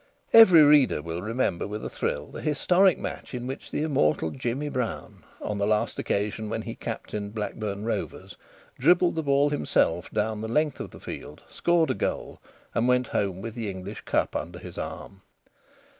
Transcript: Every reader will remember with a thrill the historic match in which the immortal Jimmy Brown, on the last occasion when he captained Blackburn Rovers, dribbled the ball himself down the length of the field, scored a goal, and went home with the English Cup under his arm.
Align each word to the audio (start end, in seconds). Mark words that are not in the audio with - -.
Every 0.33 0.63
reader 0.63 0.99
will 0.99 1.21
remember 1.21 1.67
with 1.67 1.85
a 1.85 1.87
thrill 1.89 2.25
the 2.31 2.41
historic 2.41 2.97
match 2.97 3.35
in 3.35 3.45
which 3.45 3.69
the 3.69 3.83
immortal 3.83 4.31
Jimmy 4.31 4.67
Brown, 4.67 5.23
on 5.43 5.59
the 5.59 5.67
last 5.67 5.99
occasion 5.99 6.49
when 6.49 6.63
he 6.63 6.73
captained 6.73 7.35
Blackburn 7.35 7.85
Rovers, 7.85 8.35
dribbled 8.79 9.13
the 9.13 9.21
ball 9.21 9.51
himself 9.51 10.09
down 10.09 10.41
the 10.41 10.47
length 10.47 10.79
of 10.79 10.89
the 10.89 10.99
field, 10.99 11.43
scored 11.47 11.91
a 11.91 11.93
goal, 11.93 12.41
and 12.73 12.87
went 12.87 13.09
home 13.09 13.43
with 13.43 13.53
the 13.53 13.69
English 13.69 14.01
Cup 14.01 14.35
under 14.35 14.57
his 14.57 14.75
arm. 14.79 15.21